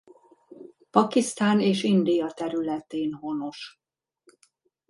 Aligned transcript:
Pakisztán 0.91 1.59
és 1.59 1.83
India 1.83 2.31
területén 2.31 3.13
honos. 3.13 3.81